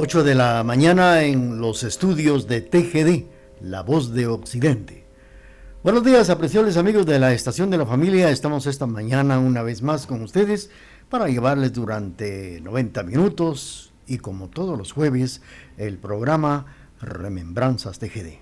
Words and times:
8 0.00 0.22
de 0.22 0.36
la 0.36 0.62
mañana 0.62 1.24
en 1.24 1.60
los 1.60 1.82
estudios 1.82 2.46
de 2.46 2.60
TGD, 2.60 3.24
La 3.62 3.82
Voz 3.82 4.14
de 4.14 4.28
Occidente. 4.28 5.04
Buenos 5.82 6.04
días, 6.04 6.30
apreciables 6.30 6.76
amigos 6.76 7.04
de 7.04 7.18
la 7.18 7.32
Estación 7.32 7.68
de 7.68 7.78
la 7.78 7.84
Familia. 7.84 8.30
Estamos 8.30 8.68
esta 8.68 8.86
mañana 8.86 9.40
una 9.40 9.62
vez 9.62 9.82
más 9.82 10.06
con 10.06 10.22
ustedes 10.22 10.70
para 11.08 11.26
llevarles 11.26 11.72
durante 11.72 12.60
90 12.60 13.02
minutos 13.02 13.92
y 14.06 14.18
como 14.18 14.46
todos 14.46 14.78
los 14.78 14.92
jueves 14.92 15.42
el 15.78 15.98
programa 15.98 16.66
Remembranzas 17.00 17.98
TGD. 17.98 18.38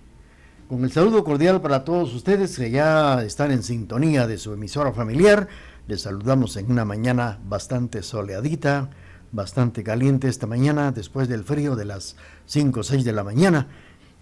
Con 0.68 0.84
el 0.84 0.92
saludo 0.92 1.24
cordial 1.24 1.62
para 1.62 1.84
todos 1.84 2.14
ustedes 2.14 2.54
que 2.58 2.70
ya 2.70 3.22
están 3.22 3.50
en 3.50 3.62
sintonía 3.62 4.26
de 4.26 4.36
su 4.36 4.52
emisora 4.52 4.92
familiar, 4.92 5.48
les 5.88 6.02
saludamos 6.02 6.54
en 6.58 6.70
una 6.70 6.84
mañana 6.84 7.38
bastante 7.48 8.02
soleadita, 8.02 8.90
bastante 9.36 9.84
caliente 9.84 10.26
esta 10.28 10.48
mañana, 10.48 10.90
después 10.90 11.28
del 11.28 11.44
frío 11.44 11.76
de 11.76 11.84
las 11.84 12.16
5 12.46 12.80
o 12.80 12.82
6 12.82 13.04
de 13.04 13.12
la 13.12 13.22
mañana. 13.22 13.68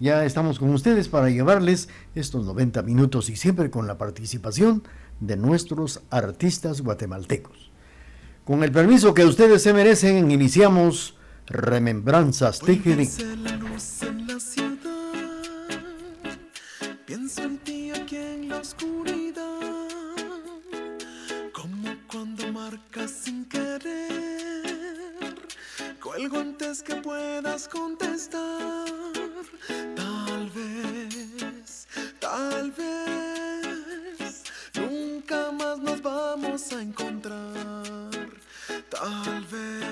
Ya 0.00 0.24
estamos 0.24 0.58
con 0.58 0.70
ustedes 0.70 1.08
para 1.08 1.30
llevarles 1.30 1.88
estos 2.14 2.44
90 2.44 2.82
minutos 2.82 3.30
y 3.30 3.36
siempre 3.36 3.70
con 3.70 3.86
la 3.86 3.96
participación 3.96 4.82
de 5.20 5.36
nuestros 5.36 6.02
artistas 6.10 6.82
guatemaltecos. 6.82 7.70
Con 8.44 8.62
el 8.64 8.72
permiso 8.72 9.14
que 9.14 9.24
ustedes 9.24 9.62
se 9.62 9.72
merecen, 9.72 10.30
iniciamos 10.30 11.16
Remembranzas 11.46 12.58
TGD. 12.58 13.08
Pienso 17.06 17.42
en 17.42 17.58
ti 17.58 17.90
aquí 17.90 18.16
en 18.16 18.48
la 18.48 18.58
oscuridad, 18.58 19.60
como 21.52 21.94
cuando 22.10 22.52
marcas 22.52 23.10
sin 23.10 23.44
querer 23.44 23.63
Cuelgo 26.14 26.38
antes 26.38 26.80
que 26.80 26.94
puedas 26.94 27.66
contestar. 27.66 28.86
Tal 29.96 30.48
vez, 30.50 31.88
tal 32.20 32.70
vez, 32.70 34.44
nunca 34.74 35.50
más 35.50 35.80
nos 35.80 36.00
vamos 36.00 36.72
a 36.72 36.82
encontrar. 36.82 38.30
Tal 38.90 39.44
vez, 39.50 39.83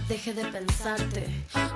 deje 0.00 0.34
de 0.34 0.44
pensarte. 0.44 1.26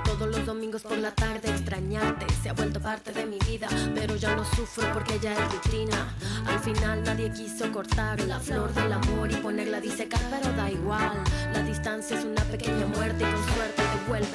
Todos 0.04 0.28
los 0.28 0.44
domingos 0.46 0.82
por 0.82 0.98
la 0.98 1.12
tarde 1.12 1.50
extrañarte. 1.50 2.26
Se 2.42 2.50
ha 2.50 2.52
vuelto 2.52 2.80
parte 2.80 3.12
de 3.12 3.26
mi 3.26 3.38
vida, 3.38 3.68
pero 3.94 4.16
ya 4.16 4.34
no 4.36 4.44
sufro 4.44 4.92
porque 4.92 5.18
ya 5.20 5.32
es 5.32 5.52
rutina. 5.52 6.14
Al 6.46 6.60
final 6.60 7.02
nadie 7.02 7.32
quiso 7.32 7.70
cortar 7.72 8.20
la 8.22 8.38
flor 8.38 8.72
del 8.74 8.92
amor 8.92 9.30
y 9.30 9.36
ponerla 9.36 9.78
a 9.78 9.80
disecar, 9.80 10.20
pero 10.30 10.54
da 10.54 10.70
igual. 10.70 11.12
La 11.52 11.62
distancia 11.62 12.18
es 12.18 12.24
una 12.24 12.42
pequeña 12.44 12.86
muerte 12.86 13.24
y 13.24 13.32
con 13.32 13.54
suerte 13.54 13.82
te 13.82 14.08
vuelve 14.08 14.28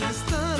más 0.00 0.53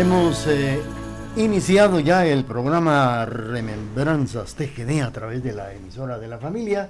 Hemos 0.00 0.46
eh, 0.46 0.80
iniciado 1.36 2.00
ya 2.00 2.24
el 2.24 2.46
programa 2.46 3.26
Remembranzas 3.26 4.54
TGD 4.54 5.02
a 5.02 5.12
través 5.12 5.44
de 5.44 5.52
la 5.52 5.74
emisora 5.74 6.18
de 6.18 6.26
la 6.26 6.38
familia. 6.38 6.88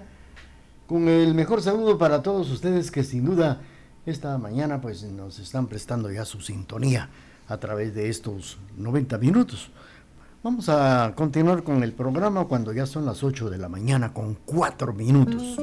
Con 0.86 1.08
el 1.08 1.34
mejor 1.34 1.60
saludo 1.60 1.98
para 1.98 2.22
todos 2.22 2.48
ustedes 2.52 2.92
que 2.92 3.02
sin 3.02 3.24
duda 3.24 3.62
esta 4.06 4.38
mañana 4.38 4.80
pues 4.80 5.02
nos 5.02 5.40
están 5.40 5.66
prestando 5.66 6.08
ya 6.12 6.24
su 6.24 6.40
sintonía 6.40 7.08
a 7.48 7.56
través 7.56 7.96
de 7.96 8.08
estos 8.10 8.58
90 8.76 9.18
minutos. 9.18 9.72
Vamos 10.44 10.68
a 10.68 11.12
continuar 11.16 11.64
con 11.64 11.82
el 11.82 11.92
programa 11.92 12.44
cuando 12.44 12.72
ya 12.72 12.86
son 12.86 13.06
las 13.06 13.24
8 13.24 13.50
de 13.50 13.58
la 13.58 13.68
mañana 13.68 14.14
con 14.14 14.36
4 14.46 14.92
minutos. 14.92 15.58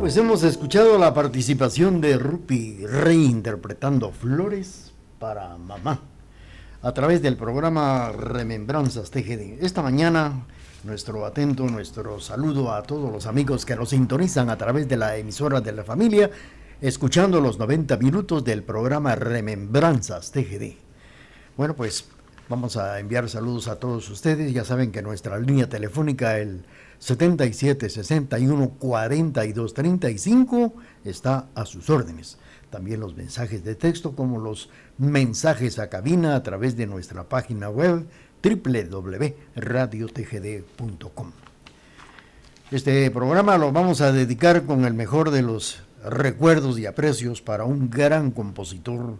Pues 0.00 0.16
hemos 0.16 0.42
escuchado 0.44 0.96
la 0.96 1.12
participación 1.12 2.00
de 2.00 2.16
Rupi 2.16 2.86
reinterpretando 2.86 4.12
Flores 4.12 4.94
para 5.18 5.58
Mamá 5.58 6.00
a 6.80 6.92
través 6.94 7.20
del 7.20 7.36
programa 7.36 8.10
Remembranzas 8.10 9.10
TGD. 9.10 9.62
Esta 9.62 9.82
mañana, 9.82 10.46
nuestro 10.84 11.26
atento, 11.26 11.64
nuestro 11.66 12.18
saludo 12.18 12.72
a 12.72 12.82
todos 12.82 13.12
los 13.12 13.26
amigos 13.26 13.66
que 13.66 13.76
nos 13.76 13.90
sintonizan 13.90 14.48
a 14.48 14.56
través 14.56 14.88
de 14.88 14.96
la 14.96 15.18
emisora 15.18 15.60
de 15.60 15.72
la 15.72 15.84
familia, 15.84 16.30
escuchando 16.80 17.38
los 17.38 17.58
90 17.58 17.98
minutos 17.98 18.42
del 18.42 18.62
programa 18.62 19.16
Remembranzas 19.16 20.32
TGD. 20.32 20.76
Bueno, 21.58 21.76
pues 21.76 22.06
vamos 22.48 22.78
a 22.78 23.00
enviar 23.00 23.28
saludos 23.28 23.68
a 23.68 23.78
todos 23.78 24.08
ustedes. 24.08 24.50
Ya 24.54 24.64
saben 24.64 24.92
que 24.92 25.02
nuestra 25.02 25.38
línea 25.38 25.68
telefónica, 25.68 26.38
el 26.38 26.64
77 27.00 27.88
61 27.88 28.68
42 28.78 29.74
35 29.74 30.74
está 31.04 31.48
a 31.54 31.64
sus 31.64 31.88
órdenes. 31.90 32.36
También 32.68 33.00
los 33.00 33.16
mensajes 33.16 33.64
de 33.64 33.74
texto 33.74 34.14
como 34.14 34.38
los 34.38 34.68
mensajes 34.98 35.78
a 35.78 35.88
cabina 35.88 36.36
a 36.36 36.42
través 36.42 36.76
de 36.76 36.86
nuestra 36.86 37.24
página 37.24 37.70
web 37.70 38.04
www.radiotgd.com. 38.44 41.32
Este 42.70 43.10
programa 43.10 43.56
lo 43.58 43.72
vamos 43.72 44.02
a 44.02 44.12
dedicar 44.12 44.64
con 44.64 44.84
el 44.84 44.94
mejor 44.94 45.32
de 45.32 45.42
los 45.42 45.82
recuerdos 46.04 46.78
y 46.78 46.86
aprecios 46.86 47.42
para 47.42 47.64
un 47.64 47.90
gran 47.90 48.30
compositor 48.30 49.16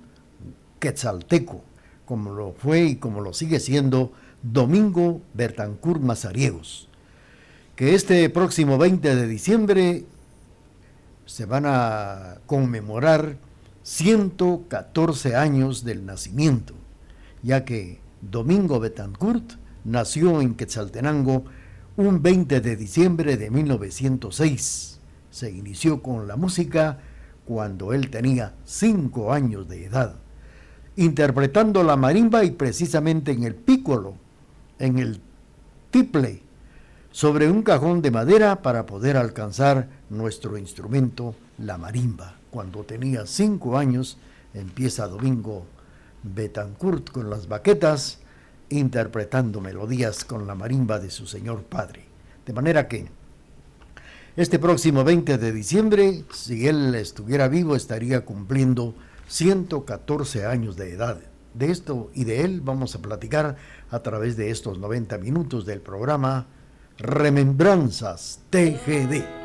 quetzalteco, 0.79 1.65
como 2.05 2.33
lo 2.33 2.53
fue 2.53 2.85
y 2.85 2.94
como 2.97 3.23
lo 3.23 3.33
sigue 3.33 3.59
siendo 3.59 4.12
Domingo 4.43 5.23
Bertancur 5.35 5.99
Mazariegos 6.00 6.89
que 7.76 7.94
este 7.94 8.28
próximo 8.31 8.78
20 8.78 9.17
de 9.17 9.26
diciembre 9.26 10.05
se 11.26 11.46
van 11.46 11.64
a 11.67 12.38
conmemorar 12.46 13.37
114 13.82 15.37
años 15.37 15.84
del 15.84 16.05
nacimiento, 16.05 16.75
ya 17.43 17.64
que 17.64 18.00
Domingo 18.20 18.81
Betancourt 18.81 19.52
nació 19.84 20.40
en 20.40 20.55
Quetzaltenango 20.55 21.44
un 21.96 22.22
20 22.22 22.61
de 22.61 22.76
diciembre 22.76 23.37
de 23.37 23.50
1906. 23.50 25.00
Se 25.31 25.50
inició 25.50 26.02
con 26.02 26.26
la 26.26 26.37
música 26.37 26.99
cuando 27.46 27.93
él 27.93 28.11
tenía 28.11 28.55
5 28.64 29.32
años 29.32 29.69
de 29.69 29.87
edad, 29.87 30.16
interpretando 30.96 31.82
la 31.82 31.96
marimba 31.96 32.44
y 32.44 32.50
precisamente 32.50 33.32
en 33.32 33.44
el 33.44 33.55
pícolo, 33.55 34.16
en 34.78 34.99
el 34.99 35.20
tiple 35.90 36.43
sobre 37.12 37.51
un 37.51 37.62
cajón 37.62 38.03
de 38.03 38.11
madera 38.11 38.62
para 38.62 38.87
poder 38.87 39.17
alcanzar 39.17 39.89
nuestro 40.11 40.57
instrumento, 40.57 41.35
la 41.59 41.77
marimba. 41.77 42.37
Cuando 42.51 42.85
tenía 42.85 43.27
cinco 43.27 43.77
años, 43.77 44.19
empieza 44.55 45.09
Domingo 45.09 45.67
Betancourt 46.23 47.11
con 47.11 47.31
las 47.31 47.49
baquetas, 47.49 48.19
interpretando 48.69 49.61
melodías 49.61 50.25
con 50.25 50.47
la 50.47 50.55
marimba 50.55 51.00
de 51.00 51.11
su 51.11 51.26
señor 51.26 51.64
padre. 51.64 52.05
De 52.47 52.52
manera 52.52 52.87
que 52.87 53.09
este 54.37 54.61
próximo 54.61 55.02
20 55.02 55.38
de 55.38 55.52
diciembre, 55.52 56.25
si 56.33 56.69
él 56.69 56.95
estuviera 56.95 57.49
vivo, 57.49 57.75
estaría 57.75 58.25
cumpliendo 58.25 58.95
114 59.26 60.47
años 60.47 60.76
de 60.76 60.93
edad. 60.93 61.19
De 61.55 61.73
esto 61.73 62.12
y 62.14 62.23
de 62.25 62.45
él 62.45 62.61
vamos 62.61 62.95
a 62.95 63.02
platicar 63.02 63.57
a 63.90 63.99
través 64.05 64.37
de 64.37 64.50
estos 64.50 64.79
90 64.79 65.19
minutos 65.19 65.67
del 65.67 65.81
programa 65.81 66.47
Remembranzas 67.00 68.40
TGD. 68.50 69.39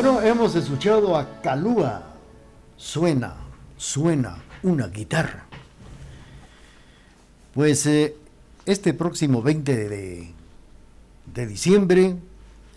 Bueno, 0.00 0.22
hemos 0.22 0.54
escuchado 0.54 1.16
a 1.16 1.42
Calúa. 1.42 2.04
Suena, 2.76 3.34
suena 3.76 4.36
una 4.62 4.86
guitarra. 4.86 5.46
Pues 7.52 7.84
eh, 7.86 8.14
este 8.64 8.94
próximo 8.94 9.42
20 9.42 9.88
de, 9.88 10.32
de 11.34 11.46
diciembre 11.48 12.14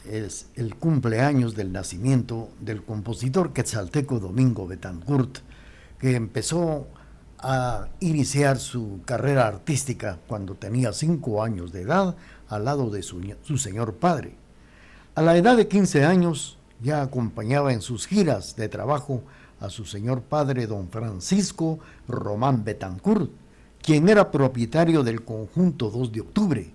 es 0.10 0.48
el 0.56 0.74
cumpleaños 0.74 1.54
del 1.54 1.72
nacimiento 1.72 2.50
del 2.60 2.82
compositor 2.82 3.54
quetzalteco 3.54 4.20
Domingo 4.20 4.66
Betancourt, 4.66 5.42
que 6.00 6.16
empezó 6.16 6.88
a 7.38 7.90
iniciar 8.00 8.58
su 8.58 9.02
carrera 9.06 9.46
artística 9.46 10.18
cuando 10.26 10.56
tenía 10.56 10.92
cinco 10.92 11.44
años 11.44 11.72
de 11.72 11.82
edad 11.82 12.16
al 12.48 12.66
lado 12.66 12.90
de 12.90 13.04
su, 13.04 13.22
su 13.44 13.60
señor 13.60 13.98
padre. 13.98 14.34
A 15.14 15.22
la 15.22 15.38
edad 15.38 15.56
de 15.56 15.68
15 15.68 16.04
años 16.04 16.58
ya 16.82 17.02
acompañaba 17.02 17.74
en 17.74 17.82
sus 17.82 18.08
giras 18.08 18.56
de 18.56 18.70
trabajo 18.70 19.24
a 19.60 19.70
su 19.70 19.86
señor 19.86 20.22
padre 20.22 20.66
don 20.68 20.90
Francisco 20.90 21.80
Román 22.08 22.64
Betancourt, 22.64 23.30
quien 23.82 24.10
era 24.10 24.32
propietario 24.32 25.04
del 25.04 25.24
conjunto 25.24 25.90
2 25.92 26.12
de 26.12 26.22
octubre. 26.22 26.74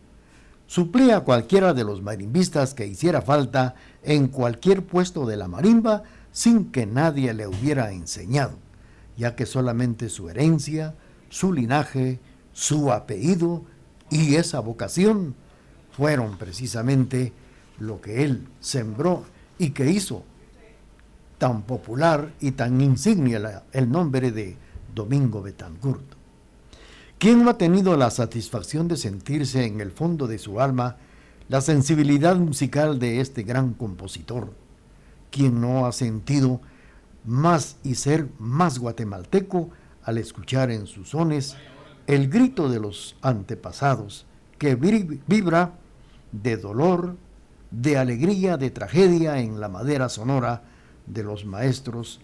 Suplía 0.68 1.18
a 1.18 1.20
cualquiera 1.20 1.74
de 1.74 1.84
los 1.84 2.02
marimbistas 2.02 2.74
que 2.74 2.86
hiciera 2.86 3.22
falta 3.22 3.74
en 4.02 4.28
cualquier 4.28 4.84
puesto 4.84 5.26
de 5.26 5.36
la 5.36 5.48
marimba 5.48 6.04
sin 6.32 6.70
que 6.70 6.86
nadie 6.86 7.34
le 7.34 7.46
hubiera 7.46 7.92
enseñado, 7.92 8.58
ya 9.16 9.34
que 9.34 9.46
solamente 9.46 10.08
su 10.08 10.28
herencia, 10.28 10.94
su 11.28 11.52
linaje, 11.52 12.20
su 12.52 12.92
apellido 12.92 13.64
y 14.10 14.36
esa 14.36 14.60
vocación 14.60 15.34
fueron 15.90 16.36
precisamente 16.36 17.32
lo 17.78 18.00
que 18.00 18.24
él 18.24 18.46
sembró 18.60 19.24
y 19.58 19.70
que 19.70 19.90
hizo 19.90 20.24
tan 21.38 21.62
popular 21.62 22.32
y 22.40 22.52
tan 22.52 22.80
insignia 22.80 23.64
el 23.72 23.90
nombre 23.90 24.32
de 24.32 24.56
Domingo 24.94 25.42
Betancourt. 25.42 26.14
¿Quién 27.18 27.44
no 27.44 27.50
ha 27.50 27.58
tenido 27.58 27.96
la 27.96 28.10
satisfacción 28.10 28.88
de 28.88 28.96
sentirse 28.96 29.64
en 29.64 29.80
el 29.80 29.90
fondo 29.90 30.26
de 30.26 30.38
su 30.38 30.60
alma 30.60 30.96
la 31.48 31.60
sensibilidad 31.60 32.36
musical 32.36 32.98
de 32.98 33.20
este 33.20 33.42
gran 33.42 33.72
compositor? 33.72 34.52
¿Quién 35.30 35.60
no 35.60 35.86
ha 35.86 35.92
sentido 35.92 36.60
más 37.24 37.76
y 37.82 37.96
ser 37.96 38.28
más 38.38 38.78
guatemalteco 38.78 39.70
al 40.02 40.18
escuchar 40.18 40.70
en 40.70 40.86
sus 40.86 41.10
sones 41.10 41.56
el 42.06 42.28
grito 42.28 42.68
de 42.68 42.80
los 42.80 43.16
antepasados 43.20 44.26
que 44.58 44.74
vibra 44.74 45.72
de 46.32 46.56
dolor, 46.56 47.16
de 47.70 47.98
alegría, 47.98 48.56
de 48.56 48.70
tragedia 48.70 49.38
en 49.40 49.60
la 49.60 49.68
madera 49.68 50.08
sonora 50.08 50.62
de 51.06 51.22
los 51.22 51.44
maestros 51.44 52.20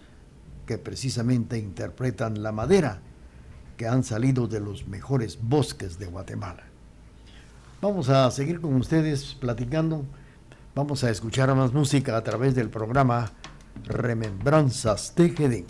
que 0.65 0.77
precisamente 0.77 1.57
interpretan 1.57 2.41
la 2.41 2.51
madera 2.51 3.01
que 3.77 3.87
han 3.87 4.03
salido 4.03 4.47
de 4.47 4.59
los 4.59 4.87
mejores 4.87 5.39
bosques 5.41 5.99
de 5.99 6.05
Guatemala. 6.05 6.63
Vamos 7.81 8.09
a 8.09 8.29
seguir 8.31 8.61
con 8.61 8.75
ustedes 8.75 9.35
platicando, 9.35 10.05
vamos 10.73 11.03
a 11.03 11.09
escuchar 11.09 11.53
más 11.53 11.73
música 11.73 12.15
a 12.15 12.23
través 12.23 12.55
del 12.55 12.69
programa 12.69 13.31
Remembranzas 13.85 15.13
TGD. 15.15 15.65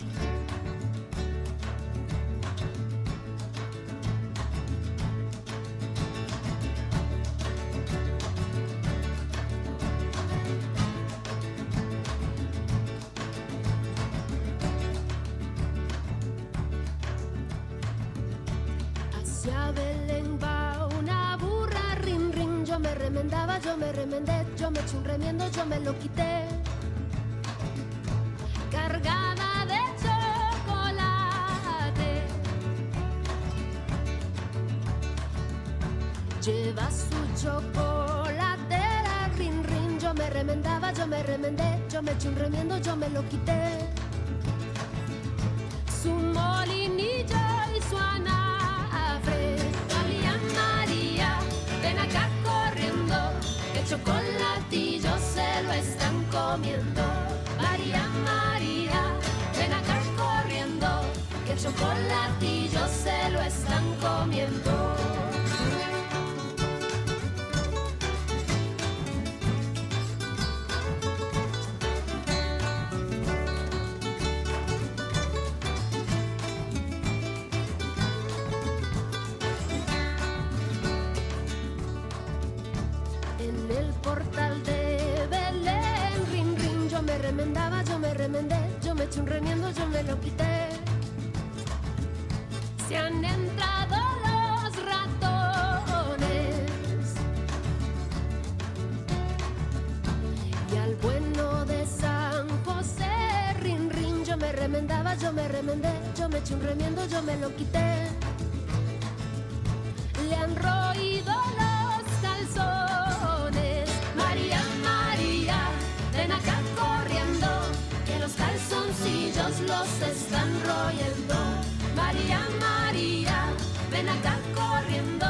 Ven 123.94 124.08
acá 124.08 124.36
corriendo, 124.56 125.26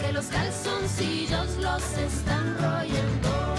que 0.00 0.12
los 0.14 0.26
calzoncillos 0.26 1.56
los 1.58 1.82
están 1.98 2.56
royendo. 2.56 3.57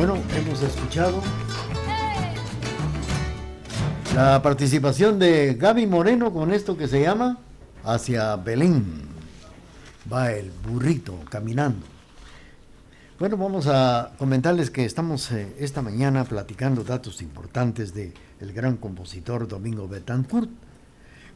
Bueno, 0.00 0.16
hemos 0.34 0.62
escuchado 0.62 1.20
la 4.14 4.40
participación 4.40 5.18
de 5.18 5.56
Gaby 5.56 5.86
Moreno 5.86 6.32
con 6.32 6.52
esto 6.52 6.74
que 6.74 6.88
se 6.88 7.02
llama 7.02 7.36
Hacia 7.84 8.34
Belén. 8.36 9.02
Va 10.10 10.32
el 10.32 10.50
burrito 10.66 11.18
caminando. 11.28 11.84
Bueno, 13.18 13.36
vamos 13.36 13.66
a 13.66 14.12
comentarles 14.16 14.70
que 14.70 14.86
estamos 14.86 15.30
eh, 15.32 15.54
esta 15.58 15.82
mañana 15.82 16.24
platicando 16.24 16.82
datos 16.82 17.20
importantes 17.20 17.92
de 17.92 18.14
el 18.40 18.54
gran 18.54 18.78
compositor 18.78 19.46
Domingo 19.46 19.86
Betancourt. 19.86 20.48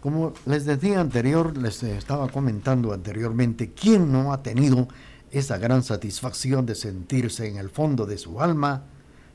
Como 0.01 0.33
les 0.47 0.65
decía 0.65 1.01
anterior, 1.01 1.55
les 1.59 1.83
eh, 1.83 1.99
estaba 1.99 2.29
comentando 2.29 2.95
anteriormente, 2.95 3.73
¿quién 3.75 4.11
no 4.11 4.33
ha 4.33 4.43
tenido 4.43 4.89
esa 5.35 5.59
gran 5.59 5.83
satisfacción 5.83 6.65
de 6.65 6.77
sentirse 6.77 7.49
en 7.49 7.57
el 7.57 7.69
fondo 7.69 8.07
de 8.07 8.19
su 8.19 8.41
alma 8.41 8.85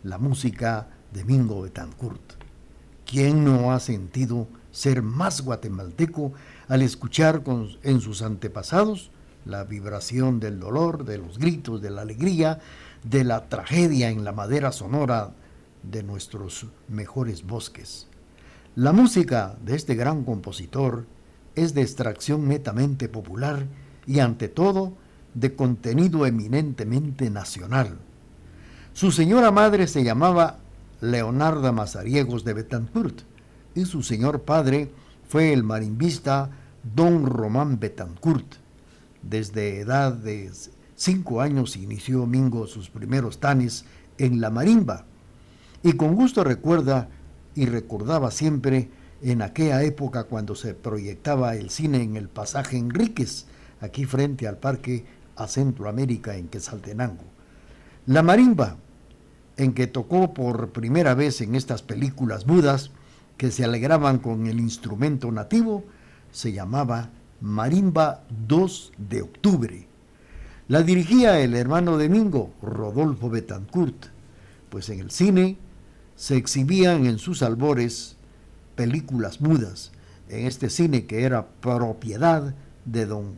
la 0.02 0.18
música 0.18 0.88
de 1.12 1.22
Domingo 1.22 1.62
Betancourt? 1.62 2.36
¿Quién 3.06 3.44
no 3.44 3.74
ha 3.74 3.82
sentido 3.82 4.48
ser 4.72 5.02
más 5.02 5.42
guatemalteco 5.42 6.32
al 6.70 6.84
escuchar 6.84 7.44
en 7.84 8.00
sus 8.00 8.22
antepasados 8.22 9.12
la 9.46 9.66
vibración 9.66 10.40
del 10.40 10.60
dolor, 10.60 11.04
de 11.04 11.18
los 11.18 11.38
gritos, 11.38 11.82
de 11.82 11.90
la 11.90 12.02
alegría, 12.02 12.60
de 13.04 13.26
la 13.26 13.50
tragedia 13.50 14.10
en 14.10 14.24
la 14.24 14.32
madera 14.32 14.72
sonora 14.72 15.34
de 15.84 16.04
nuestros 16.04 16.68
mejores 16.88 17.46
bosques. 17.46 18.08
La 18.76 18.94
música 18.94 19.58
de 19.66 19.76
este 19.76 19.96
gran 19.96 20.24
compositor 20.24 21.06
es 21.56 21.74
de 21.74 21.82
extracción 21.82 22.48
netamente 22.48 23.10
popular 23.10 23.66
y 24.08 24.20
ante 24.20 24.48
todo 24.48 24.94
de 25.34 25.56
contenido 25.56 26.26
eminentemente 26.26 27.30
nacional. 27.30 27.98
Su 28.94 29.12
señora 29.12 29.52
madre 29.52 29.88
se 29.88 30.04
llamaba 30.04 30.60
Leonarda 31.02 31.72
Mazariegos 31.72 32.44
de 32.44 32.54
Betancourt 32.54 33.22
y 33.76 33.86
su 33.86 34.04
señor 34.04 34.42
padre 34.42 34.92
fue 35.28 35.54
el 35.54 35.64
marimbista 35.64 36.50
don 36.96 37.26
Román 37.26 37.80
Betancourt. 37.80 38.56
Desde 39.22 39.80
edad 39.80 40.14
de 40.14 40.52
cinco 40.96 41.42
años 41.42 41.78
inició 41.78 42.26
Mingo 42.26 42.68
sus 42.68 42.90
primeros 42.90 43.40
tanes 43.40 43.86
en 44.18 44.42
la 44.42 44.50
marimba 44.50 45.06
y 45.84 45.94
con 45.94 46.16
gusto 46.16 46.44
recuerda 46.44 47.10
y 47.56 47.66
recordaba 47.66 48.32
siempre 48.32 48.90
en 49.22 49.42
aquella 49.42 49.84
época 49.84 50.26
cuando 50.26 50.56
se 50.56 50.74
proyectaba 50.74 51.56
el 51.56 51.70
cine 51.70 52.04
en 52.04 52.16
el 52.16 52.30
pasaje 52.30 52.78
Enríquez, 52.78 53.46
aquí 53.82 54.06
frente 54.06 54.48
al 54.48 54.58
parque 54.58 55.06
a 55.40 55.48
Centroamérica 55.48 56.36
en 56.36 56.48
Quesaltenango. 56.50 57.24
La 58.06 58.22
marimba, 58.22 58.76
en 59.58 59.74
que 59.74 59.88
tocó 59.88 60.34
por 60.34 60.70
primera 60.70 61.16
vez 61.16 61.42
en 61.42 61.56
estas 61.56 61.82
películas 61.82 62.46
mudas 62.46 62.92
que 63.38 63.52
se 63.52 63.64
alegraban 63.64 64.20
con 64.20 64.48
el 64.48 64.60
instrumento 64.60 65.32
nativo, 65.32 65.86
se 66.32 66.52
llamaba 66.52 67.10
Marimba 67.42 68.24
2 68.48 68.92
de 68.98 69.22
Octubre. 69.22 69.88
La 70.68 70.84
dirigía 70.84 71.40
el 71.40 71.56
hermano 71.56 71.98
de 71.98 72.10
Mingo, 72.10 72.54
Rodolfo 72.62 73.30
Betancourt, 73.30 74.08
pues 74.70 74.90
en 74.90 75.00
el 75.00 75.10
cine 75.10 75.58
se 76.16 76.36
exhibían 76.36 77.06
en 77.06 77.18
sus 77.18 77.42
albores 77.42 78.18
películas 78.76 79.42
mudas, 79.42 79.92
en 80.28 80.46
este 80.46 80.70
cine 80.70 81.06
que 81.06 81.24
era 81.24 81.48
propiedad 81.48 82.54
de 82.86 83.06
don 83.06 83.36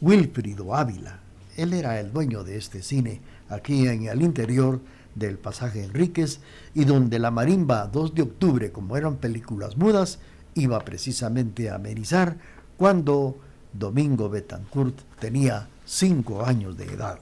Wilfrido 0.00 0.74
Ávila. 0.74 1.20
Él 1.58 1.74
era 1.74 1.98
el 1.98 2.12
dueño 2.12 2.44
de 2.44 2.56
este 2.56 2.82
cine 2.82 3.20
aquí 3.48 3.88
en 3.88 4.06
el 4.06 4.22
interior 4.22 4.80
del 5.16 5.38
pasaje 5.38 5.82
Enríquez 5.82 6.38
y 6.72 6.84
donde 6.84 7.18
la 7.18 7.32
marimba 7.32 7.88
2 7.88 8.14
de 8.14 8.22
octubre, 8.22 8.70
como 8.70 8.96
eran 8.96 9.16
películas 9.16 9.76
mudas, 9.76 10.20
iba 10.54 10.78
precisamente 10.84 11.68
a 11.68 11.74
amenizar 11.74 12.36
cuando 12.76 13.38
Domingo 13.72 14.30
Betancourt 14.30 15.00
tenía 15.18 15.68
cinco 15.84 16.44
años 16.46 16.76
de 16.78 16.84
edad. 16.84 17.18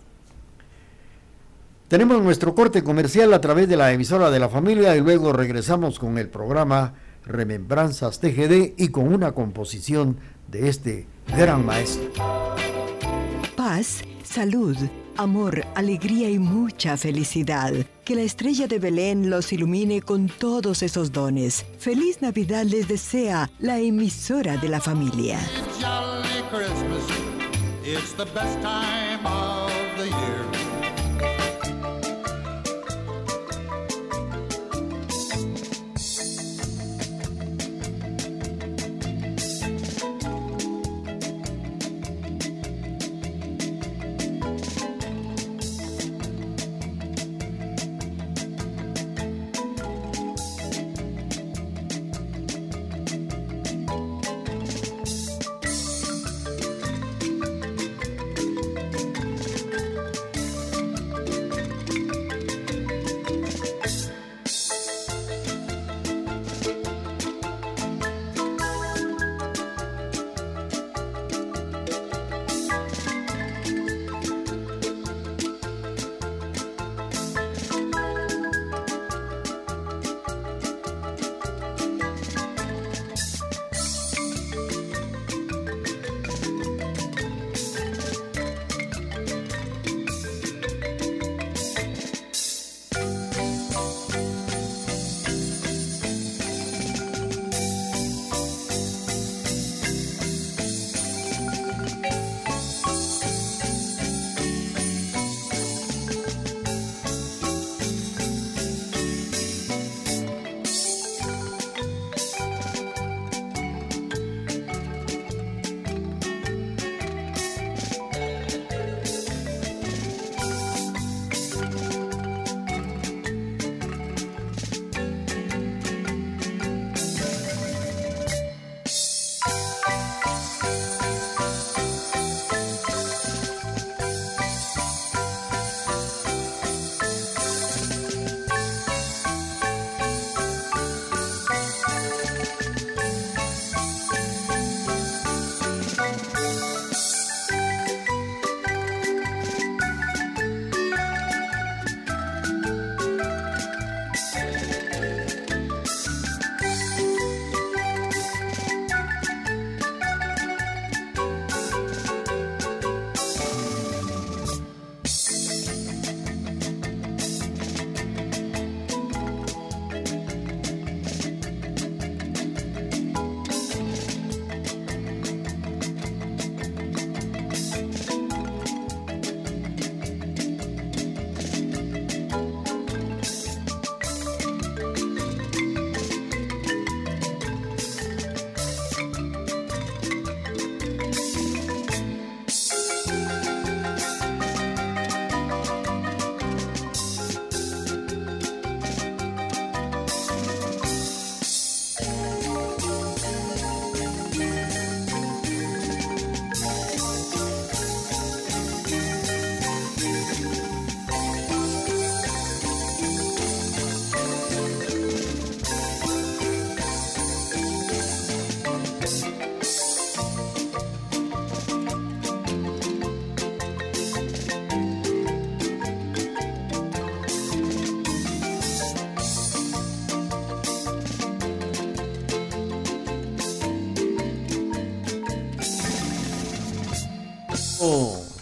Tenemos 1.88 2.22
nuestro 2.22 2.54
corte 2.54 2.84
comercial 2.84 3.32
a 3.32 3.40
través 3.40 3.70
de 3.70 3.78
la 3.78 3.90
emisora 3.90 4.30
de 4.30 4.38
la 4.38 4.50
familia 4.50 4.94
y 4.96 5.00
luego 5.00 5.32
regresamos 5.32 5.98
con 5.98 6.18
el 6.18 6.28
programa 6.28 6.92
Remembranzas 7.24 8.20
TGD 8.20 8.74
y 8.76 8.88
con 8.88 9.14
una 9.14 9.32
composición 9.32 10.18
de 10.48 10.68
este 10.68 11.06
gran 11.26 11.64
maestro. 11.64 12.12
Paz, 13.68 14.04
salud, 14.22 14.76
amor, 15.16 15.66
alegría 15.74 16.30
y 16.30 16.38
mucha 16.38 16.96
felicidad. 16.96 17.72
Que 18.04 18.14
la 18.14 18.22
estrella 18.22 18.68
de 18.68 18.78
Belén 18.78 19.28
los 19.28 19.52
ilumine 19.52 20.02
con 20.02 20.28
todos 20.28 20.84
esos 20.84 21.10
dones. 21.10 21.66
Feliz 21.76 22.22
Navidad 22.22 22.62
les 22.62 22.86
desea 22.86 23.50
la 23.58 23.80
emisora 23.80 24.56
de 24.56 24.68
la 24.68 24.80
familia. 24.80 25.40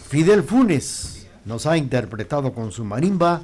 Fidel 0.07 0.43
Funes 0.43 1.27
nos 1.45 1.65
ha 1.65 1.77
interpretado 1.77 2.53
con 2.53 2.71
su 2.71 2.85
marimba 2.85 3.41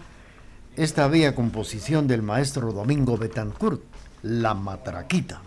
esta 0.76 1.08
bella 1.08 1.36
composición 1.36 2.08
del 2.08 2.22
maestro 2.22 2.72
Domingo 2.72 3.18
Betancourt, 3.18 3.82
La 4.24 4.54
Matraquita. 4.54 5.42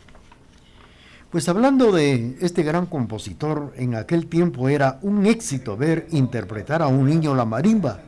Pues 1.31 1.49
hablando 1.49 1.93
de 1.93 2.37
este 2.41 2.63
gran 2.63 2.87
compositor, 2.87 3.73
en 3.77 3.95
aquel 3.95 4.27
tiempo 4.27 4.69
era 4.69 4.99
un 5.03 5.27
éxito 5.27 5.77
ver 5.77 6.07
interpretar 6.11 6.83
a 6.83 6.89
un 6.89 7.07
niño 7.07 7.35
la 7.35 7.45
marimba, 7.45 8.01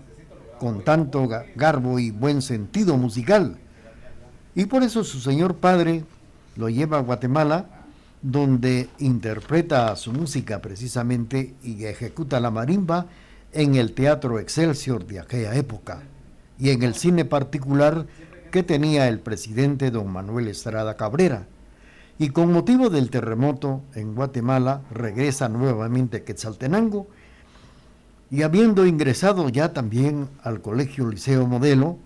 con 0.60 0.84
tanto 0.84 1.28
garbo 1.54 1.98
y 1.98 2.10
buen 2.10 2.42
sentido 2.42 2.96
musical. 2.96 3.56
Y 4.54 4.66
por 4.66 4.82
eso 4.82 5.04
su 5.04 5.20
señor 5.20 5.56
padre 5.56 6.04
lo 6.54 6.68
lleva 6.68 6.98
a 6.98 7.02
Guatemala, 7.02 7.75
donde 8.22 8.88
interpreta 8.98 9.94
su 9.96 10.12
música 10.12 10.60
precisamente 10.60 11.54
y 11.62 11.84
ejecuta 11.84 12.40
la 12.40 12.50
marimba 12.50 13.06
en 13.52 13.74
el 13.74 13.92
Teatro 13.92 14.38
Excelsior 14.38 15.06
de 15.06 15.20
aquella 15.20 15.54
época 15.54 16.02
y 16.58 16.70
en 16.70 16.82
el 16.82 16.94
cine 16.94 17.24
particular 17.24 18.06
que 18.50 18.62
tenía 18.62 19.08
el 19.08 19.20
presidente 19.20 19.90
don 19.90 20.10
Manuel 20.10 20.48
Estrada 20.48 20.96
Cabrera. 20.96 21.46
Y 22.18 22.30
con 22.30 22.52
motivo 22.52 22.88
del 22.88 23.10
terremoto 23.10 23.82
en 23.94 24.14
Guatemala 24.14 24.82
regresa 24.90 25.48
nuevamente 25.48 26.18
a 26.18 26.24
Quetzaltenango 26.24 27.06
y 28.30 28.42
habiendo 28.42 28.86
ingresado 28.86 29.48
ya 29.50 29.72
también 29.72 30.28
al 30.42 30.62
Colegio 30.62 31.08
Liceo 31.08 31.46
Modelo 31.46 31.98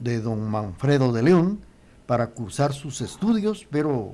de 0.00 0.20
don 0.20 0.50
Manfredo 0.50 1.12
de 1.12 1.22
León 1.22 1.60
para 2.06 2.30
cursar 2.30 2.72
sus 2.72 3.00
estudios, 3.00 3.66
pero 3.70 4.12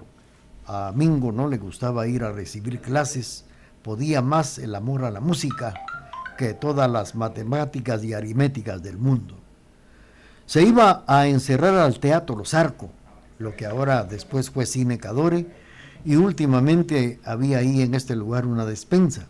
a 0.67 0.93
Mingo 0.95 1.33
no 1.33 1.49
le 1.49 1.59
gustaba 1.59 2.07
ir 2.07 2.25
a 2.25 2.33
recibir 2.33 2.81
clases, 2.81 3.45
podía 3.83 4.23
más 4.23 4.59
el 4.59 4.75
amor 4.75 5.05
a 5.05 5.11
la 5.11 5.21
música 5.21 5.75
que 6.37 6.55
todas 6.55 6.91
las 6.91 7.15
matemáticas 7.15 8.05
y 8.05 8.13
aritméticas 8.13 8.83
del 8.83 8.99
mundo. 8.99 9.37
Se 10.45 10.63
iba 10.63 11.05
a 11.07 11.27
encerrar 11.27 11.75
al 11.75 11.99
Teatro 11.99 12.45
Zarco, 12.45 12.91
lo 13.39 13.57
que 13.57 13.67
ahora 13.67 14.05
después 14.05 14.51
fue 14.51 14.67
Cine 14.67 14.99
Cadore, 14.99 15.47
y 16.05 16.17
últimamente 16.17 17.19
había 17.25 17.59
ahí 17.59 17.83
en 17.83 17.95
este 17.95 18.15
lugar 18.15 18.47
una 18.47 18.65
despensa. 18.65 19.27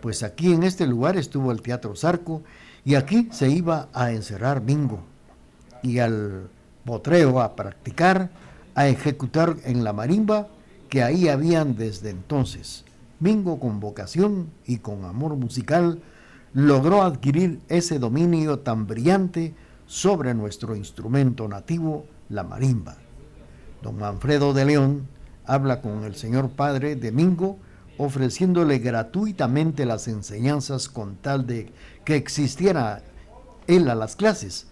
Pues 0.00 0.22
aquí 0.22 0.52
en 0.52 0.64
este 0.64 0.86
lugar 0.86 1.16
estuvo 1.16 1.52
el 1.52 1.62
Teatro 1.62 1.94
Zarco 1.94 2.42
y 2.84 2.96
aquí 2.96 3.28
se 3.32 3.48
iba 3.48 3.88
a 3.94 4.10
encerrar 4.10 4.60
Bingo 4.60 5.00
y 5.82 6.00
al 6.00 6.48
potreo 6.84 7.40
a 7.40 7.54
practicar, 7.54 8.30
a 8.74 8.88
ejecutar 8.88 9.56
en 9.64 9.84
la 9.84 9.92
marimba 9.92 10.48
que 10.88 11.02
ahí 11.02 11.28
habían 11.28 11.76
desde 11.76 12.10
entonces. 12.10 12.84
Bingo 13.20 13.58
con 13.58 13.80
vocación 13.80 14.50
y 14.66 14.78
con 14.78 15.04
amor 15.04 15.36
musical 15.36 16.02
logró 16.52 17.02
adquirir 17.02 17.60
ese 17.68 17.98
dominio 17.98 18.60
tan 18.60 18.86
brillante 18.86 19.54
sobre 19.86 20.34
nuestro 20.34 20.76
instrumento 20.76 21.48
nativo, 21.48 22.06
la 22.28 22.42
marimba. 22.42 22.96
Don 23.82 23.98
Manfredo 23.98 24.54
de 24.54 24.64
León 24.64 25.08
habla 25.46 25.80
con 25.80 26.04
el 26.04 26.14
señor 26.14 26.50
padre 26.50 26.96
Domingo 26.96 27.58
ofreciéndole 27.98 28.78
gratuitamente 28.78 29.86
las 29.86 30.08
enseñanzas 30.08 30.88
con 30.88 31.16
tal 31.16 31.46
de 31.46 31.70
que 32.04 32.16
existiera 32.16 33.02
él 33.66 33.88
a 33.88 33.94
las 33.94 34.16
clases, 34.16 34.66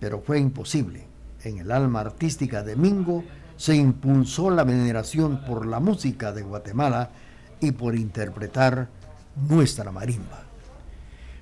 pero 0.00 0.20
fue 0.20 0.38
imposible. 0.38 1.06
En 1.44 1.58
el 1.58 1.70
alma 1.70 2.00
artística 2.00 2.62
de 2.62 2.76
Mingo 2.76 3.24
se 3.62 3.76
impulsó 3.76 4.50
la 4.50 4.64
veneración 4.64 5.44
por 5.46 5.66
la 5.66 5.78
música 5.78 6.32
de 6.32 6.42
Guatemala 6.42 7.10
y 7.60 7.70
por 7.70 7.94
interpretar 7.94 8.88
nuestra 9.48 9.92
marimba. 9.92 10.42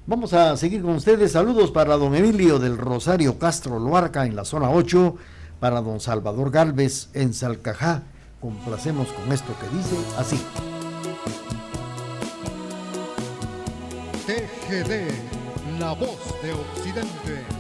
Vamos 0.07 0.35
a 0.35 0.55
seguir 0.59 0.83
con 0.83 0.97
ustedes. 0.97 1.33
Saludos 1.33 1.71
para 1.71 1.97
don 1.97 2.15
Emilio 2.15 2.59
del 2.59 2.77
Rosario 2.77 3.39
Castro 3.39 3.79
Loarca 3.79 4.27
en 4.27 4.37
la 4.37 4.45
zona 4.45 4.69
8 4.69 5.17
para 5.61 5.81
don 5.81 5.99
Salvador 5.99 6.51
Galvez 6.51 7.09
en 7.15 7.33
Salcajá. 7.33 8.03
Complacemos 8.39 9.09
con 9.13 9.33
esto 9.33 9.55
que 9.59 9.75
dice 9.79 9.97
así. 10.19 10.37
TGD, 14.27 15.81
la 15.81 15.93
voz 15.95 16.19
de 16.43 16.53
Occidente. 16.53 17.60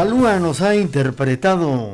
Calúa 0.00 0.38
nos 0.38 0.62
ha 0.62 0.74
interpretado 0.74 1.90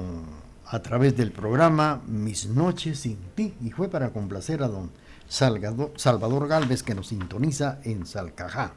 a 0.65 0.79
través 0.81 1.17
del 1.17 1.33
programa 1.33 2.03
Mis 2.07 2.47
noches 2.47 3.01
sin 3.01 3.17
ti 3.35 3.55
y 3.61 3.73
fue 3.73 3.89
para 3.89 4.11
complacer 4.11 4.63
a 4.63 4.69
don 4.69 4.93
Salvador 5.27 6.47
Galvez 6.47 6.85
que 6.85 6.95
nos 6.95 7.09
sintoniza 7.09 7.81
en 7.83 8.07
Salcajá. 8.07 8.75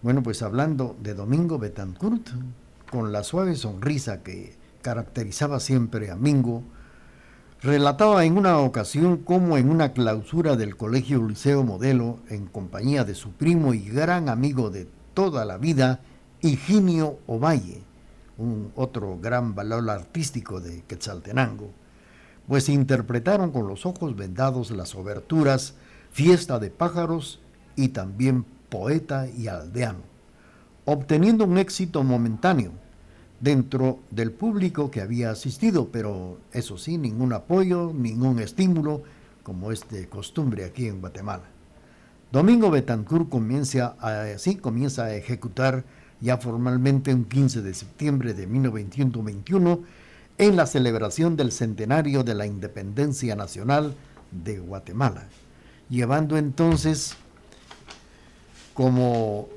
Bueno, 0.00 0.22
pues 0.22 0.40
hablando 0.40 0.96
de 1.02 1.12
Domingo 1.12 1.58
Betancourt, 1.58 2.30
con 2.90 3.12
la 3.12 3.24
suave 3.24 3.56
sonrisa 3.56 4.22
que 4.22 4.56
caracterizaba 4.80 5.60
siempre 5.60 6.10
a 6.10 6.16
Mingo, 6.16 6.62
relataba 7.60 8.24
en 8.24 8.38
una 8.38 8.58
ocasión 8.58 9.18
cómo 9.18 9.58
en 9.58 9.68
una 9.68 9.92
clausura 9.92 10.56
del 10.56 10.78
Colegio 10.78 11.22
Liceo 11.28 11.62
Modelo, 11.62 12.20
en 12.30 12.46
compañía 12.46 13.04
de 13.04 13.16
su 13.16 13.32
primo 13.32 13.74
y 13.74 13.80
gran 13.80 14.30
amigo 14.30 14.70
de 14.70 14.88
toda 15.12 15.44
la 15.44 15.58
vida, 15.58 16.00
Higinio 16.40 17.18
Ovalle, 17.26 17.82
un 18.38 18.72
otro 18.74 19.18
gran 19.18 19.54
valor 19.54 19.88
artístico 19.90 20.60
de 20.60 20.82
Quetzaltenango, 20.82 21.70
pues 22.48 22.68
interpretaron 22.68 23.50
con 23.50 23.66
los 23.66 23.86
ojos 23.86 24.16
vendados 24.16 24.70
las 24.70 24.94
oberturas 24.94 25.74
Fiesta 26.10 26.58
de 26.60 26.70
pájaros 26.70 27.40
y 27.74 27.88
también 27.88 28.44
Poeta 28.68 29.26
y 29.28 29.48
Aldeano, 29.48 30.02
obteniendo 30.84 31.44
un 31.44 31.58
éxito 31.58 32.04
momentáneo 32.04 32.72
dentro 33.40 33.98
del 34.10 34.30
público 34.30 34.90
que 34.90 35.00
había 35.00 35.30
asistido, 35.30 35.88
pero 35.90 36.38
eso 36.52 36.78
sí, 36.78 36.98
ningún 36.98 37.32
apoyo, 37.32 37.92
ningún 37.92 38.38
estímulo, 38.38 39.02
como 39.42 39.72
es 39.72 39.88
de 39.90 40.08
costumbre 40.08 40.64
aquí 40.64 40.86
en 40.86 41.00
Guatemala. 41.00 41.44
Domingo 42.32 42.70
Betancourt 42.70 43.28
comienza 43.28 43.96
así 44.00 44.56
comienza 44.56 45.04
a 45.04 45.14
ejecutar 45.14 45.84
ya 46.20 46.38
formalmente 46.38 47.14
un 47.14 47.24
15 47.24 47.62
de 47.62 47.74
septiembre 47.74 48.34
de 48.34 48.46
1921 48.46 49.80
en 50.38 50.56
la 50.56 50.66
celebración 50.66 51.36
del 51.36 51.52
centenario 51.52 52.24
de 52.24 52.34
la 52.34 52.46
independencia 52.46 53.36
nacional 53.36 53.94
de 54.30 54.58
Guatemala, 54.58 55.24
llevando 55.88 56.36
entonces 56.36 57.14
como 58.74 59.48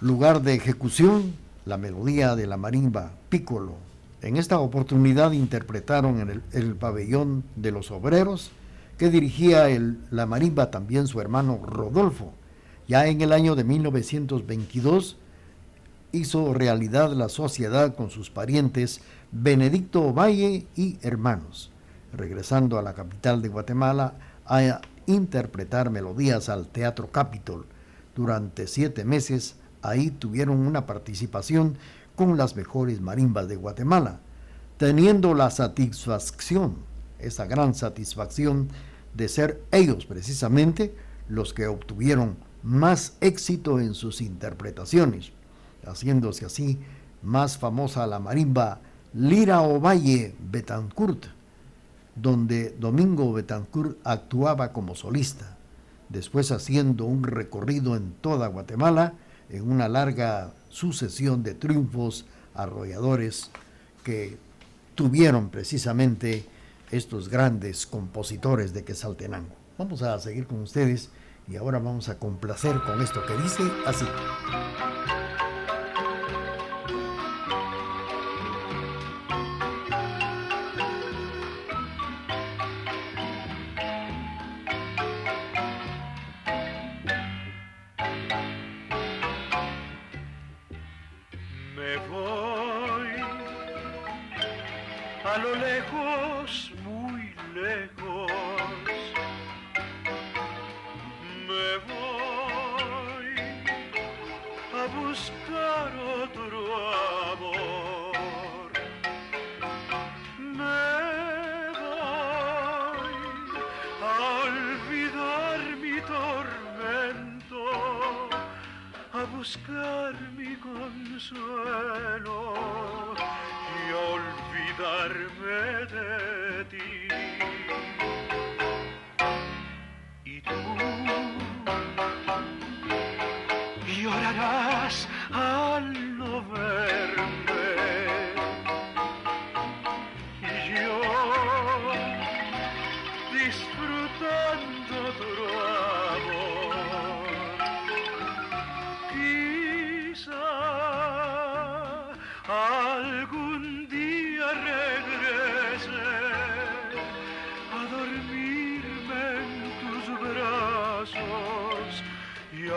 lugar 0.00 0.42
de 0.42 0.54
ejecución 0.54 1.34
la 1.64 1.78
melodía 1.78 2.34
de 2.34 2.46
la 2.46 2.56
marimba 2.56 3.12
Piccolo. 3.28 3.74
En 4.22 4.36
esta 4.36 4.58
oportunidad 4.58 5.32
interpretaron 5.32 6.20
en 6.20 6.30
el, 6.30 6.42
el 6.52 6.74
pabellón 6.74 7.44
de 7.54 7.70
los 7.70 7.90
obreros 7.92 8.50
que 8.98 9.10
dirigía 9.10 9.68
la 10.10 10.26
marimba 10.26 10.72
también 10.72 11.06
su 11.06 11.20
hermano 11.20 11.60
Rodolfo. 11.64 12.32
Ya 12.88 13.06
en 13.06 13.20
el 13.20 13.32
año 13.32 13.54
de 13.54 13.62
1922 13.62 15.16
hizo 16.12 16.54
realidad 16.54 17.12
la 17.12 17.28
sociedad 17.28 17.94
con 17.94 18.10
sus 18.10 18.30
parientes 18.30 19.00
Benedicto 19.30 20.12
Valle 20.12 20.66
y 20.74 20.98
hermanos, 21.02 21.70
regresando 22.12 22.78
a 22.78 22.82
la 22.82 22.94
capital 22.94 23.42
de 23.42 23.48
Guatemala 23.48 24.14
a 24.46 24.80
interpretar 25.06 25.90
melodías 25.90 26.48
al 26.48 26.68
Teatro 26.68 27.10
Capitol. 27.10 27.66
Durante 28.14 28.66
siete 28.66 29.04
meses 29.04 29.56
ahí 29.82 30.10
tuvieron 30.10 30.66
una 30.66 30.86
participación 30.86 31.76
con 32.16 32.36
las 32.36 32.56
mejores 32.56 33.00
marimbas 33.00 33.48
de 33.48 33.56
Guatemala, 33.56 34.20
teniendo 34.76 35.34
la 35.34 35.50
satisfacción, 35.50 36.76
esa 37.18 37.46
gran 37.46 37.74
satisfacción 37.74 38.68
de 39.14 39.28
ser 39.28 39.62
ellos 39.72 40.06
precisamente 40.06 40.94
los 41.28 41.52
que 41.52 41.66
obtuvieron 41.66 42.36
más 42.62 43.16
éxito 43.20 43.78
en 43.80 43.94
sus 43.94 44.20
interpretaciones, 44.20 45.32
haciéndose 45.88 46.46
así 46.46 46.78
más 47.22 47.58
famosa 47.58 48.06
la 48.06 48.18
marimba 48.18 48.80
Lira 49.14 49.62
Ovalle 49.62 50.34
Betancourt, 50.38 51.26
donde 52.14 52.70
Domingo 52.78 53.32
Betancourt 53.32 53.98
actuaba 54.04 54.72
como 54.72 54.94
solista, 54.94 55.56
después 56.08 56.52
haciendo 56.52 57.04
un 57.04 57.24
recorrido 57.24 57.96
en 57.96 58.12
toda 58.20 58.48
Guatemala 58.48 59.14
en 59.50 59.70
una 59.70 59.88
larga 59.88 60.52
sucesión 60.68 61.42
de 61.42 61.54
triunfos 61.54 62.26
arrolladores 62.54 63.50
que 64.04 64.36
tuvieron 64.94 65.48
precisamente 65.48 66.44
estos 66.90 67.28
grandes 67.28 67.86
compositores 67.86 68.72
de 68.72 68.84
Quesaltenango. 68.84 69.54
Vamos 69.78 70.02
a 70.02 70.18
seguir 70.18 70.46
con 70.46 70.60
ustedes 70.60 71.10
y 71.48 71.56
ahora 71.56 71.78
vamos 71.78 72.08
a 72.08 72.18
complacer 72.18 72.80
con 72.82 73.00
esto 73.00 73.24
que 73.26 73.36
dice 73.42 73.62
así. 73.86 74.06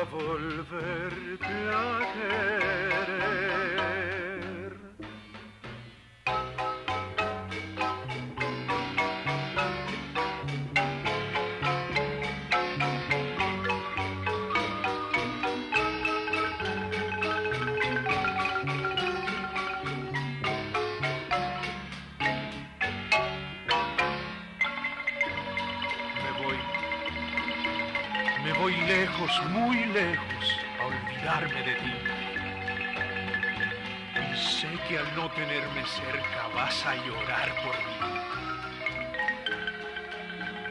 Volverte 0.06 1.70
a 1.74 2.91
muy 29.50 29.86
lejos, 29.86 30.60
a 30.80 30.86
olvidarme 30.86 31.64
de 31.64 31.76
ti. 31.76 31.94
Y 34.32 34.38
sé 34.38 34.70
que 34.88 35.00
al 35.00 35.16
no 35.16 35.30
tenerme 35.32 35.86
cerca 35.86 36.48
vas 36.56 36.86
a 36.86 36.96
llorar 36.96 37.50
por 37.64 37.76
mí. 37.76 37.98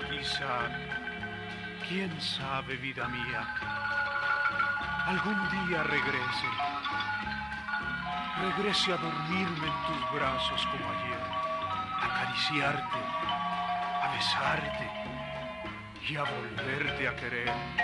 Quizá, 0.09 0.69
quién 1.89 2.21
sabe, 2.21 2.77
vida 2.77 3.09
mía, 3.09 3.47
algún 5.07 5.69
día 5.69 5.83
regrese. 5.83 6.49
Regrese 8.41 8.93
a 8.93 8.97
dormirme 8.97 9.67
en 9.67 9.87
tus 9.87 10.13
brazos 10.13 10.67
como 10.67 10.91
ayer, 10.91 11.21
a 12.01 12.07
acariciarte, 12.07 12.99
a 14.03 14.13
besarte 14.15 14.91
y 16.09 16.17
a 16.17 16.23
volverte 16.23 17.09
a 17.09 17.17
querer. 17.17 17.80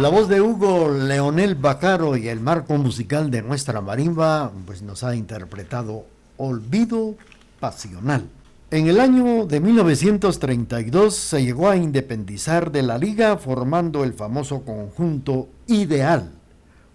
La 0.00 0.08
voz 0.08 0.30
de 0.30 0.40
Hugo 0.40 0.88
Leonel 0.88 1.56
Bacaro 1.56 2.16
y 2.16 2.28
el 2.28 2.40
marco 2.40 2.72
musical 2.78 3.30
de 3.30 3.42
nuestra 3.42 3.82
marimba 3.82 4.50
pues 4.64 4.80
nos 4.80 5.04
ha 5.04 5.14
interpretado 5.14 6.06
Olvido 6.38 7.16
Pasional. 7.60 8.26
En 8.70 8.86
el 8.86 8.98
año 8.98 9.44
de 9.44 9.60
1932 9.60 11.14
se 11.14 11.44
llegó 11.44 11.68
a 11.68 11.76
independizar 11.76 12.72
de 12.72 12.82
la 12.82 12.96
liga 12.96 13.36
formando 13.36 14.02
el 14.02 14.14
famoso 14.14 14.62
conjunto 14.62 15.48
Ideal, 15.66 16.32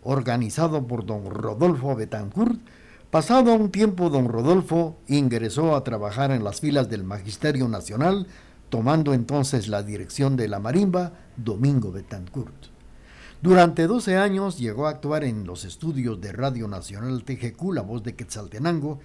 organizado 0.01 0.87
por 0.87 1.05
don 1.05 1.29
Rodolfo 1.29 1.95
Betancourt. 1.95 2.59
Pasado 3.11 3.53
un 3.53 3.69
tiempo, 3.69 4.09
don 4.09 4.29
Rodolfo 4.29 4.97
ingresó 5.05 5.75
a 5.75 5.83
trabajar 5.83 6.31
en 6.31 6.43
las 6.43 6.59
filas 6.59 6.89
del 6.89 7.03
Magisterio 7.03 7.67
Nacional, 7.67 8.25
tomando 8.69 9.13
entonces 9.13 9.67
la 9.67 9.83
dirección 9.83 10.35
de 10.35 10.47
la 10.47 10.57
marimba 10.57 11.11
Domingo 11.37 11.91
Betancourt. 11.91 12.73
Durante 13.41 13.85
12 13.85 14.17
años 14.17 14.57
llegó 14.57 14.87
a 14.87 14.91
actuar 14.91 15.23
en 15.23 15.45
los 15.45 15.65
estudios 15.65 16.19
de 16.21 16.31
Radio 16.31 16.67
Nacional 16.67 17.23
TGQ, 17.23 17.73
la 17.73 17.81
voz 17.81 18.01
de 18.01 18.15
Quetzaltenango, 18.15 18.99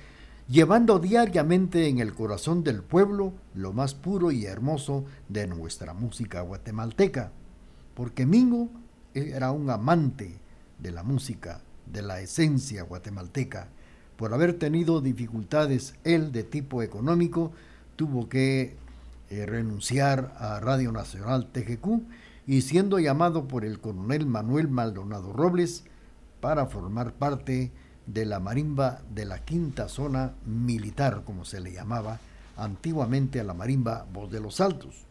llevando 0.49 0.99
diariamente 0.99 1.89
en 1.89 1.99
el 1.99 2.15
corazón 2.15 2.65
del 2.65 2.83
pueblo 2.83 3.35
lo 3.55 3.73
más 3.73 3.95
puro 3.95 4.31
y 4.31 4.47
hermoso 4.47 5.05
de 5.29 5.47
nuestra 5.47 5.95
música 5.95 6.41
guatemalteca, 6.41 7.33
porque 7.95 8.25
Mingo 8.25 8.71
era 9.15 9.51
un 9.51 9.69
amante 9.69 10.39
de 10.79 10.91
la 10.93 11.03
música, 11.03 11.61
de 11.87 12.03
la 12.03 12.21
esencia 12.21 12.85
guatemalteca. 12.85 13.69
Por 14.17 14.33
haber 14.33 14.59
tenido 14.59 15.01
dificultades 15.01 15.95
él 16.05 16.33
de 16.33 16.45
tipo 16.45 16.83
económico, 16.83 17.53
tuvo 17.97 18.29
que 18.29 18.77
eh, 19.29 19.45
renunciar 19.45 20.35
a 20.39 20.61
Radio 20.61 20.93
Nacional 20.93 21.49
TGQ 21.53 22.03
y 22.47 22.63
siendo 22.63 22.99
llamado 22.99 23.47
por 23.47 23.65
el 23.65 23.81
coronel 23.81 24.27
Manuel 24.27 24.69
Maldonado 24.69 25.33
Robles 25.33 25.85
para 26.41 26.67
formar 26.67 27.13
parte 27.13 27.73
de 28.07 28.25
la 28.25 28.41
marimba 28.41 29.03
de 29.15 29.25
la 29.25 29.45
quinta 29.45 29.89
zona 29.89 30.33
militar, 30.45 31.23
como 31.25 31.45
se 31.45 31.61
le 31.61 31.73
llamaba 31.73 32.19
antiguamente 32.57 33.41
a 33.41 33.45
la 33.45 33.55
marimba 33.55 34.07
Voz 34.13 34.31
de 34.31 34.41
los 34.41 34.61
Altos. 34.61 35.07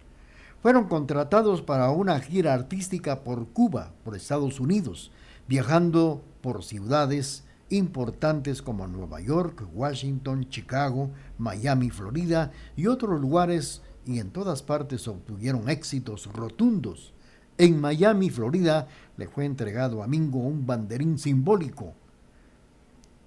Fueron 0.62 0.90
contratados 0.90 1.62
para 1.62 1.90
una 1.92 2.20
gira 2.20 2.54
artística 2.54 3.22
por 3.22 3.48
Cuba, 3.48 3.94
por 4.04 4.16
Estados 4.16 4.60
Unidos, 4.60 5.12
viajando 5.48 6.22
por 6.42 6.64
ciudades 6.64 7.46
importantes 7.70 8.62
como 8.62 8.88
Nueva 8.88 9.22
York, 9.22 9.66
Washington, 9.74 10.50
Chicago, 10.50 11.12
Miami, 11.38 11.90
Florida 11.92 12.52
y 12.76 12.88
otros 12.88 13.22
lugares 13.22 13.82
y 14.06 14.20
en 14.20 14.32
todas 14.32 14.64
partes 14.64 15.08
obtuvieron 15.08 15.70
éxitos 15.70 16.26
rotundos 16.34 17.14
en 17.60 17.80
Miami, 17.82 18.30
Florida, 18.30 18.88
le 19.18 19.28
fue 19.28 19.44
entregado 19.44 20.02
a 20.02 20.08
Mingo 20.08 20.40
un 20.40 20.66
banderín 20.66 21.20
simbólico 21.20 21.94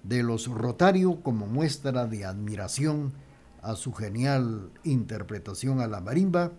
de 0.01 0.23
los 0.23 0.47
Rotario 0.47 1.21
como 1.21 1.45
muestra 1.45 2.07
de 2.07 2.25
admiración 2.25 3.13
a 3.61 3.75
su 3.75 3.93
genial 3.93 4.71
interpretación 4.83 5.81
a 5.81 5.87
la 5.87 6.01
marimba 6.01 6.51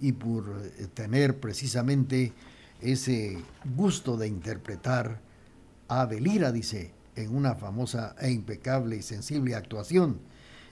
y 0.00 0.12
por 0.12 0.62
eh, 0.78 0.86
tener 0.94 1.38
precisamente 1.38 2.32
ese 2.80 3.38
gusto 3.76 4.16
de 4.16 4.26
interpretar 4.26 5.20
a 5.88 6.06
Belira, 6.06 6.52
dice, 6.52 6.94
en 7.16 7.36
una 7.36 7.54
famosa 7.54 8.16
e 8.18 8.30
impecable 8.30 8.96
y 8.96 9.02
sensible 9.02 9.54
actuación. 9.54 10.20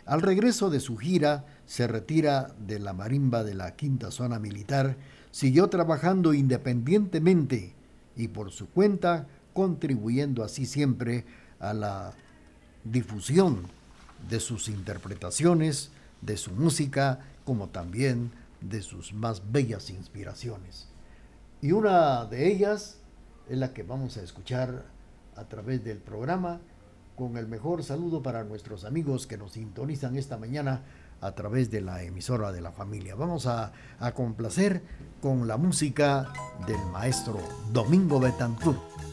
Al 0.09 0.23
regreso 0.23 0.71
de 0.71 0.81
su 0.81 0.97
gira, 0.97 1.45
se 1.67 1.87
retira 1.87 2.55
de 2.67 2.79
la 2.79 2.95
marimba 2.95 3.45
de 3.45 3.53
la 3.53 3.77
quinta 3.77 4.11
zona 4.11 4.39
militar 4.39 4.97
siguió 5.31 5.69
trabajando 5.69 6.33
independientemente 6.33 7.75
y 8.17 8.29
por 8.29 8.51
su 8.51 8.71
cuenta, 8.71 9.27
contribuyendo 9.53 10.43
así 10.43 10.65
siempre 10.65 11.27
a 11.61 11.75
la 11.75 12.15
difusión 12.85 13.69
de 14.31 14.41
sus 14.41 14.71
interpretaciones, 14.71 15.91
de 16.23 16.39
su 16.39 16.53
música, 16.53 17.21
como 17.45 17.69
también 17.69 18.31
de 18.63 18.81
sus 18.81 19.13
más 19.13 19.43
bellas 19.53 19.91
inspiraciones. 19.91 20.89
Y 21.61 21.73
una 21.73 22.25
de 22.25 22.51
ellas 22.51 22.97
es 23.47 23.59
la 23.59 23.75
que 23.75 23.83
vamos 23.83 24.17
a 24.17 24.23
escuchar 24.23 24.87
a 25.37 25.45
través 25.45 25.85
del 25.85 25.99
programa, 25.99 26.61
con 27.19 27.37
el 27.37 27.49
mejor 27.49 27.83
saludo 27.83 28.23
para 28.23 28.45
nuestros 28.45 28.85
amigos 28.85 29.27
que 29.27 29.37
nos 29.37 29.53
sintonizan 29.53 30.17
esta 30.17 30.39
mañana 30.39 30.83
a 31.21 31.33
través 31.33 31.69
de 31.69 31.81
la 31.81 32.05
emisora 32.05 32.53
de 32.53 32.61
la 32.61 32.71
familia. 32.71 33.17
Vamos 33.17 33.47
a, 33.47 33.73
complacer 34.15 34.83
con 35.21 35.49
la 35.49 35.57
música 35.57 36.33
del 36.69 36.81
maestro 36.93 37.41
Domingo 37.73 38.21
Betancourt. 38.21 39.08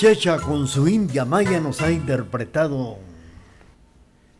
Checha 0.00 0.40
con 0.40 0.66
su 0.66 0.88
India 0.88 1.26
Maya 1.26 1.60
nos 1.60 1.82
ha 1.82 1.92
interpretado 1.92 2.96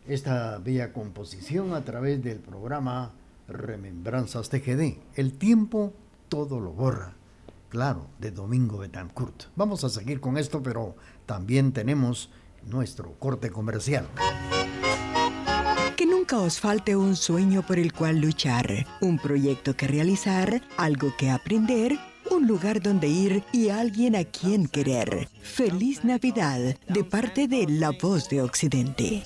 esta 0.07 0.57
bella 0.57 0.91
composición 0.91 1.75
a 1.75 1.85
través 1.85 2.23
del 2.23 2.39
programa 2.39 3.11
Remembranzas 3.47 4.49
TGD. 4.49 4.97
El 5.13 5.33
tiempo 5.33 5.93
todo 6.29 6.59
lo 6.59 6.71
borra. 6.71 7.13
Claro, 7.69 8.07
de 8.17 8.31
Domingo 8.31 8.79
Betancourt. 8.79 9.43
Vamos 9.55 9.83
a 9.83 9.89
seguir 9.89 10.19
con 10.19 10.39
esto, 10.39 10.63
pero 10.63 10.95
también 11.27 11.73
tenemos 11.73 12.31
nuestro 12.65 13.13
corte 13.19 13.51
comercial. 13.51 14.07
Que 15.95 16.07
nunca 16.07 16.39
os 16.39 16.59
falte 16.59 16.95
un 16.95 17.15
sueño 17.15 17.61
por 17.61 17.77
el 17.77 17.93
cual 17.93 18.17
luchar, 18.17 18.87
un 18.99 19.19
proyecto 19.19 19.77
que 19.77 19.87
realizar, 19.87 20.63
algo 20.77 21.13
que 21.19 21.29
aprender, 21.29 21.99
un 22.31 22.47
lugar 22.47 22.81
donde 22.81 23.07
ir 23.07 23.43
y 23.51 23.69
alguien 23.69 24.15
a 24.15 24.23
quien 24.23 24.67
querer. 24.67 25.27
Feliz 25.41 26.03
Navidad 26.03 26.75
de 26.87 27.03
parte 27.03 27.47
de 27.47 27.67
La 27.67 27.91
Voz 27.91 28.29
de 28.29 28.41
Occidente. 28.41 29.23